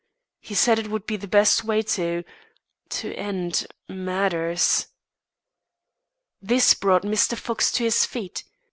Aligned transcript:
He 0.39 0.55
said 0.55 0.79
it 0.79 0.89
would 0.89 1.05
be 1.05 1.15
the 1.15 1.27
best 1.27 1.63
way 1.63 1.83
to 1.83 2.23
to 2.89 3.13
end 3.13 3.67
matters." 3.87 4.87
This 6.41 6.73
brought 6.73 7.03
Mr. 7.03 7.37
Fox 7.37 7.71
to 7.73 7.83
his 7.83 8.03
feet. 8.03 8.43